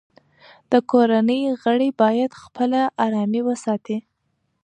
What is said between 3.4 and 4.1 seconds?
وساتي.